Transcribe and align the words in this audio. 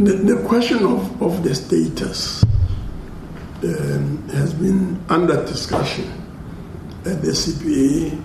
The, 0.00 0.14
the 0.24 0.42
question 0.48 0.84
of, 0.84 1.22
of 1.22 1.44
the 1.44 1.54
status 1.54 2.42
um, 3.62 4.28
has 4.32 4.52
been 4.52 5.00
under 5.08 5.44
discussion 5.46 6.10
at 7.06 7.22
the 7.22 7.30
CPA 7.30 8.20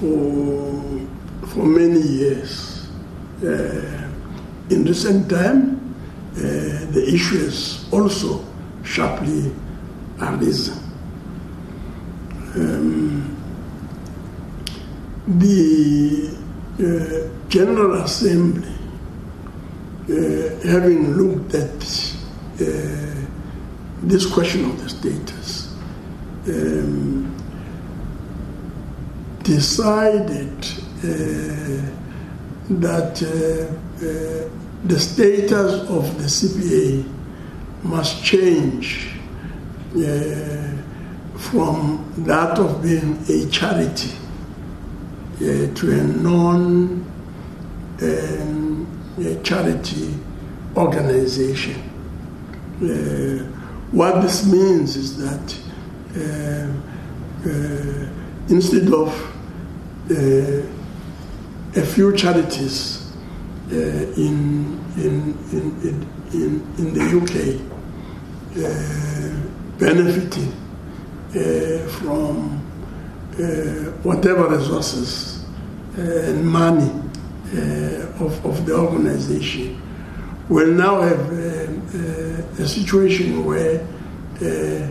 for, 0.00 1.46
for 1.46 1.64
many 1.64 2.00
years. 2.00 2.88
Uh, 3.40 4.10
in 4.70 4.84
recent 4.84 5.30
time, 5.30 5.94
uh, 6.34 6.40
the 6.40 7.04
issue 7.06 7.38
has 7.38 7.86
also 7.92 8.44
sharply 8.82 9.52
arisen. 10.20 10.76
Um, 12.56 13.36
the 15.28 16.41
uh, 16.82 17.28
General 17.48 18.02
Assembly, 18.02 18.68
uh, 20.08 20.66
having 20.66 21.12
looked 21.14 21.54
at 21.54 22.16
uh, 22.60 23.14
this 24.02 24.26
question 24.26 24.64
of 24.64 24.82
the 24.82 24.88
status, 24.88 25.76
um, 26.48 27.36
decided 29.42 30.56
uh, 30.58 31.82
that 32.70 33.22
uh, 33.22 34.04
uh, 34.04 34.48
the 34.84 34.98
status 34.98 35.88
of 35.88 36.18
the 36.18 36.24
CPA 36.24 37.04
must 37.84 38.24
change 38.24 39.08
from 41.36 42.04
that 42.18 42.58
of 42.58 42.82
being 42.82 43.18
a 43.28 43.50
charity 43.50 44.10
uh, 44.10 44.21
to 45.42 45.90
a 45.90 46.04
non 46.04 47.04
um, 48.00 49.42
charity 49.42 50.14
organization. 50.76 51.76
Uh, 52.80 53.44
what 53.90 54.22
this 54.22 54.46
means 54.50 54.96
is 54.96 55.16
that 55.18 55.56
uh, 56.16 56.68
uh 57.48 58.08
instead 58.48 58.92
of 58.92 59.08
uh, 60.10 60.62
a 61.76 61.82
few 61.82 62.14
charities 62.16 63.12
uh, 63.70 63.74
in, 63.74 64.78
in, 64.96 65.36
in, 65.52 66.06
in, 66.32 66.62
in 66.78 66.92
the 66.94 67.04
UK 67.18 67.32
benefiting 69.78 70.52
from 71.88 72.60
whatever 74.02 74.48
resources 74.48 75.31
and 75.96 76.46
money 76.46 76.90
of, 78.20 78.44
of 78.44 78.66
the 78.66 78.74
organization. 78.74 79.80
Will 80.48 80.72
now 80.72 81.00
have 81.00 81.32
uh, 81.32 82.62
a 82.62 82.66
situation 82.66 83.44
where 83.44 83.80
uh, 83.80 84.88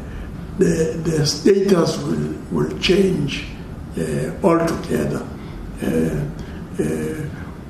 the, 0.57 1.01
the 1.03 1.25
status 1.25 1.97
will, 2.03 2.35
will 2.51 2.79
change 2.79 3.45
uh, 3.97 4.31
altogether, 4.43 5.27
uh, 5.81 5.85
uh, 5.87 6.83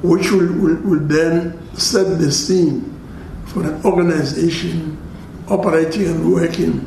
which 0.03 0.31
will, 0.31 0.51
will, 0.53 0.75
will 0.81 1.07
then 1.07 1.57
set 1.75 2.19
the 2.19 2.31
scene 2.31 2.87
for 3.45 3.63
an 3.63 3.83
organization 3.85 4.97
operating 5.47 6.07
and 6.07 6.31
working 6.31 6.79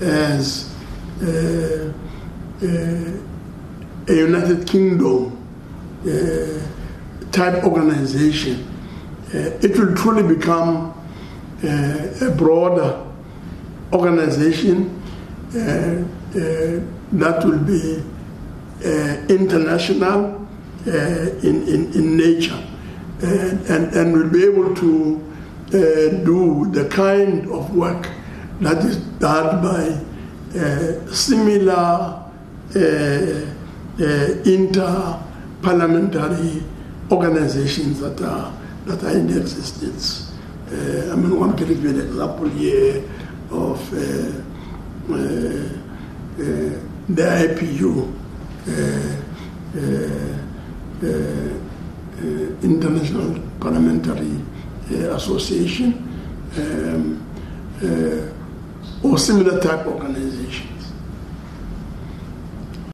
as 0.00 0.74
uh, 1.22 1.92
uh, 2.62 3.12
a 4.08 4.14
United 4.14 4.66
Kingdom 4.66 5.36
uh, 6.02 7.30
type 7.30 7.62
organization, 7.64 8.66
uh, 9.34 9.38
it 9.60 9.76
will 9.78 9.94
truly 9.94 10.34
become 10.34 10.94
uh, 11.62 12.26
a 12.26 12.30
broader 12.30 13.04
organization 13.92 15.02
uh, 15.48 16.04
that 17.12 17.44
will 17.44 17.58
be 17.58 18.02
uh, 18.84 19.26
international 19.28 20.46
uh, 20.86 20.90
in, 21.42 21.66
in, 21.68 21.92
in 21.94 22.16
nature 22.16 22.62
and, 23.20 23.92
and, 23.94 24.12
will 24.12 24.30
be 24.30 24.44
able 24.44 24.74
to 24.76 25.16
do 26.24 26.70
the 26.70 26.88
kind 26.88 27.50
of 27.50 27.74
work 27.74 28.08
that 28.60 28.84
is 28.84 28.96
done 29.18 29.60
by 29.60 31.12
similar 31.12 32.22
inter 32.74 33.57
parliamentary 35.62 36.62
organizations 37.10 38.00
that 38.00 38.20
are, 38.22 38.52
that 38.86 39.02
are 39.04 39.16
in 39.16 39.28
existence. 39.30 40.32
Uh, 40.70 41.10
I 41.12 41.16
mean, 41.16 41.38
one 41.38 41.56
can 41.56 41.66
give 41.68 41.84
an 41.84 42.00
example 42.00 42.48
here 42.50 43.02
of 43.50 43.92
uh, 43.94 43.98
uh, 45.10 45.14
uh, 45.14 46.72
the 47.08 47.22
IPU, 47.22 48.12
uh, 48.68 49.16
uh, 51.02 51.48
International 52.62 53.40
Parliamentary 53.58 54.40
Association, 55.10 55.94
um, 56.56 57.24
or 59.02 59.18
similar 59.18 59.60
type 59.60 59.86
organization. 59.86 60.77